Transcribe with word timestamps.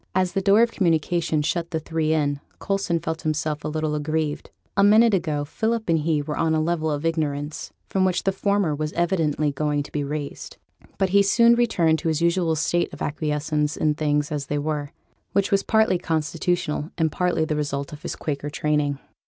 As 0.15 0.31
the 0.33 0.41
door 0.41 0.63
of 0.63 0.71
communication 0.71 1.43
shut 1.43 1.69
the 1.69 1.79
three 1.79 2.11
in, 2.11 2.39
Coulson 2.59 2.99
felt 2.99 3.21
himself 3.21 3.63
a 3.63 3.67
little 3.67 3.93
aggrieved. 3.93 4.49
A 4.75 4.83
minute 4.83 5.13
ago 5.13 5.45
Philip 5.45 5.87
and 5.89 5.99
he 5.99 6.23
were 6.23 6.35
on 6.37 6.55
a 6.55 6.59
level 6.59 6.89
of 6.89 7.05
ignorance, 7.05 7.71
from 7.87 8.03
which 8.03 8.23
the 8.23 8.31
former 8.31 8.73
was 8.73 8.93
evidently 8.93 9.51
going 9.51 9.83
to 9.83 9.91
be 9.91 10.03
raised. 10.03 10.57
But 10.97 11.09
he 11.09 11.21
soon 11.21 11.53
returned 11.53 11.99
to 11.99 12.07
his 12.07 12.19
usual 12.19 12.55
state 12.55 12.91
of 12.91 13.03
acquiescence 13.03 13.77
in 13.77 13.93
things 13.93 14.31
as 14.31 14.47
they 14.47 14.57
were, 14.57 14.89
which 15.33 15.51
was 15.51 15.61
partly 15.61 15.99
constitutional, 15.99 16.89
and 16.97 17.11
partly 17.11 17.45
the 17.45 17.55
result 17.55 17.93
of 17.93 18.01
his 18.01 18.15
Quaker 18.15 18.49
training. 18.49 18.97